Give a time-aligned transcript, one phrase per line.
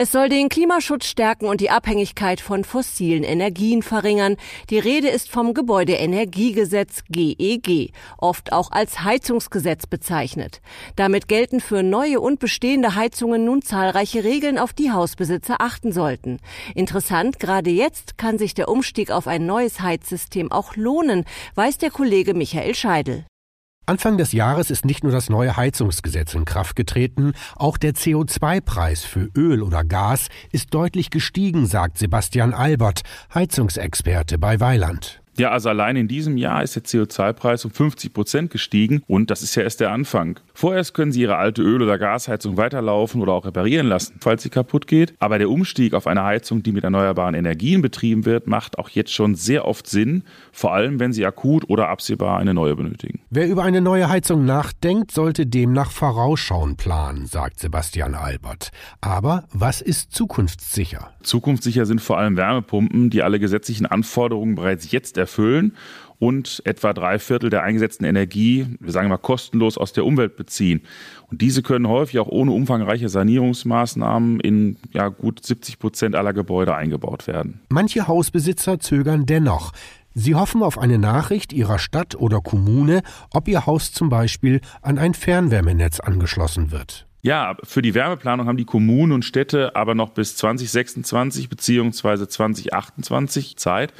[0.00, 4.36] Es soll den Klimaschutz stärken und die Abhängigkeit von fossilen Energien verringern.
[4.70, 10.60] Die Rede ist vom Gebäudeenergiegesetz GEG, e oft auch als Heizungsgesetz bezeichnet.
[10.94, 16.38] Damit gelten für neue und bestehende Heizungen nun zahlreiche Regeln, auf die Hausbesitzer achten sollten.
[16.76, 21.24] Interessant, gerade jetzt kann sich der Umstieg auf ein neues Heizsystem auch lohnen,
[21.56, 23.24] weiß der Kollege Michael Scheidel.
[23.88, 29.02] Anfang des Jahres ist nicht nur das neue Heizungsgesetz in Kraft getreten, auch der CO2-Preis
[29.02, 33.00] für Öl oder Gas ist deutlich gestiegen, sagt Sebastian Albert,
[33.32, 35.22] Heizungsexperte bei Weiland.
[35.38, 39.42] Ja, also allein in diesem Jahr ist der CO2-Preis um 50 Prozent gestiegen und das
[39.42, 40.40] ist ja erst der Anfang.
[40.52, 44.48] Vorerst können Sie Ihre alte Öl- oder Gasheizung weiterlaufen oder auch reparieren lassen, falls sie
[44.48, 45.14] kaputt geht.
[45.20, 49.12] Aber der Umstieg auf eine Heizung, die mit erneuerbaren Energien betrieben wird, macht auch jetzt
[49.12, 53.20] schon sehr oft Sinn, vor allem wenn Sie akut oder absehbar eine neue benötigen.
[53.30, 58.72] Wer über eine neue Heizung nachdenkt, sollte demnach vorausschauen planen, sagt Sebastian Albert.
[59.00, 61.12] Aber was ist zukunftssicher?
[61.22, 65.72] Zukunftssicher sind vor allem Wärmepumpen, die alle gesetzlichen Anforderungen bereits jetzt erfüllen erfüllen
[66.18, 70.82] und etwa drei Viertel der eingesetzten Energie, wir sagen mal kostenlos aus der Umwelt beziehen.
[71.30, 76.74] Und diese können häufig auch ohne umfangreiche Sanierungsmaßnahmen in ja, gut 70 Prozent aller Gebäude
[76.74, 77.60] eingebaut werden.
[77.68, 79.72] Manche Hausbesitzer zögern dennoch.
[80.14, 84.98] Sie hoffen auf eine Nachricht ihrer Stadt oder Kommune, ob ihr Haus zum Beispiel an
[84.98, 87.06] ein Fernwärmenetz angeschlossen wird.
[87.20, 92.26] Ja, für die Wärmeplanung haben die Kommunen und Städte aber noch bis 2026 bzw.
[92.26, 93.92] 2028 Zeit.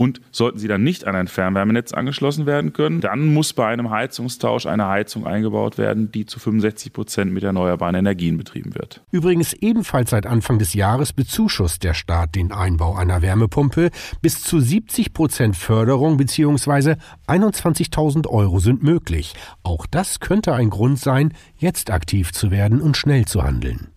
[0.00, 3.90] Und sollten sie dann nicht an ein Fernwärmenetz angeschlossen werden können, dann muss bei einem
[3.90, 9.02] Heizungstausch eine Heizung eingebaut werden, die zu 65 Prozent mit erneuerbaren Energien betrieben wird.
[9.10, 13.90] Übrigens ebenfalls seit Anfang des Jahres bezuschusst der Staat den Einbau einer Wärmepumpe.
[14.22, 16.94] Bis zu 70 Prozent Förderung bzw.
[17.26, 19.34] 21.000 Euro sind möglich.
[19.62, 23.88] Auch das könnte ein Grund sein, jetzt aktiv zu werden und schnell zu handeln.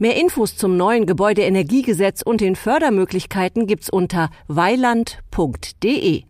[0.00, 6.22] Mehr Infos zum neuen Gebäudeenergiegesetz und den Fördermöglichkeiten gibt's unter weiland.de.